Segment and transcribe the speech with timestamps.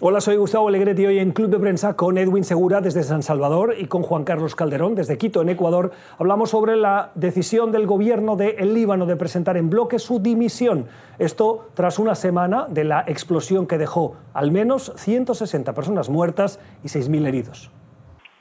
[0.00, 3.76] Hola, soy Gustavo Alegretti hoy en Club de Prensa con Edwin Segura desde San Salvador
[3.78, 5.92] y con Juan Carlos Calderón desde Quito, en Ecuador.
[6.18, 10.88] Hablamos sobre la decisión del gobierno de el Líbano de presentar en bloque su dimisión.
[11.20, 16.88] Esto tras una semana de la explosión que dejó al menos 160 personas muertas y
[16.88, 17.70] 6.000 heridos.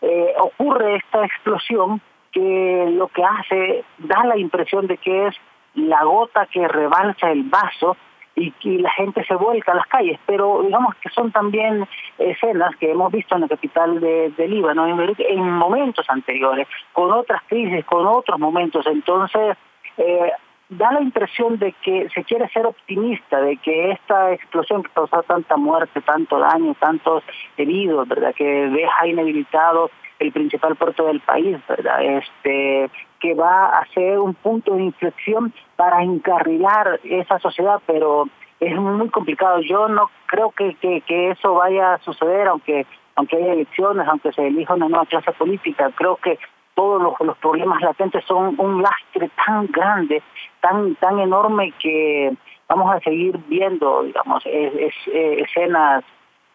[0.02, 2.02] Eh, ocurre esta explosión
[2.32, 5.36] que lo que hace da la impresión de que es
[5.76, 7.96] la gota que rebalsa el vaso
[8.36, 11.88] y, y, la gente se vuelca a las calles, pero digamos que son también
[12.18, 17.12] escenas que hemos visto en la capital de, de Líbano en, en, momentos anteriores, con
[17.12, 19.58] otras crisis, con otros momentos, entonces
[19.98, 20.32] eh,
[20.70, 25.22] da la impresión de que se quiere ser optimista, de que esta explosión que causó
[25.24, 27.24] tanta muerte, tanto daño, tantos
[27.58, 28.34] heridos, ¿verdad?
[28.36, 32.04] que deja inhabilitado el principal puerto del país, ¿verdad?
[32.04, 38.28] Este, que va a ser un punto de inflexión para encarrilar esa sociedad, pero
[38.60, 39.60] es muy complicado.
[39.62, 42.86] Yo no creo que, que, eso vaya a suceder, aunque
[43.16, 45.92] aunque haya elecciones, aunque se elija una nueva clase política.
[45.96, 46.40] Creo que
[46.74, 50.24] todos los, los problemas latentes son un lastre tan grande,
[50.62, 52.34] tan tan enorme que
[52.68, 54.90] vamos a seguir viendo, digamos, eh,
[55.38, 56.04] escenas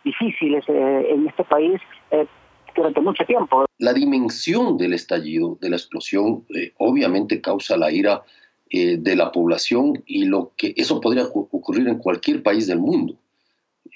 [0.05, 2.27] difíciles eh, en este país eh,
[2.79, 3.67] durante mucho tiempo.
[3.79, 8.23] La dimensión del estallido, de la explosión, eh, obviamente causa la ira
[8.71, 13.17] eh, de la población y lo que eso podría ocurrir en cualquier país del mundo.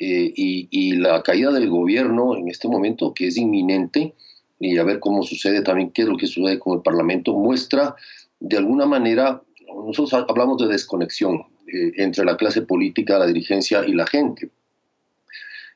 [0.00, 4.14] Eh, y, y, la caída del gobierno en este momento, que es inminente,
[4.58, 7.94] y a ver cómo sucede también, qué es lo que sucede con el Parlamento, muestra
[8.40, 9.42] de alguna manera,
[9.86, 14.50] nosotros hablamos de desconexión entre la clase política, la dirigencia y la gente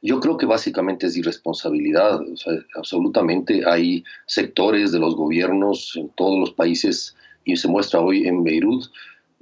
[0.03, 2.21] yo creo que básicamente es irresponsabilidad.
[2.21, 8.01] O sea, absolutamente hay sectores de los gobiernos en todos los países, y se muestra
[8.01, 8.85] hoy en Beirut,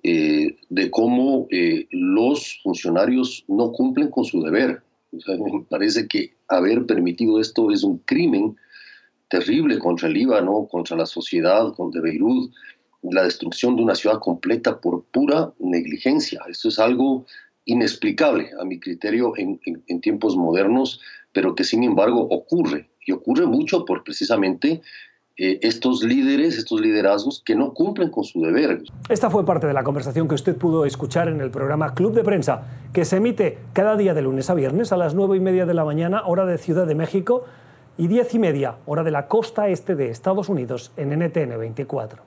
[0.02, 4.82] eh, de cómo eh, los funcionarios no cumplen con su deber.
[5.16, 8.56] O sea, me parece que haber permitido esto es un crimen
[9.28, 12.52] terrible contra el Líbano, contra la sociedad de Beirut,
[13.02, 16.42] la destrucción de una ciudad completa por pura negligencia.
[16.48, 17.26] Esto es algo
[17.64, 21.00] inexplicable a mi criterio en, tiempos modernos,
[21.32, 24.82] pero que sin embargo ocurre, y ocurre mucho por precisamente
[25.36, 28.82] eh, estos líderes, estos liderazgos que no cumplen con su deber.
[29.08, 32.22] Esta fue parte de la conversación que usted pudo escuchar en el programa Club de
[32.22, 35.66] Prensa, que se emite cada día de lunes a viernes a las nueve y media
[35.66, 37.44] de la mañana, hora de Ciudad de México,
[37.96, 42.24] y diez y media, hora de la costa este de Estados Unidos, en NTN 24.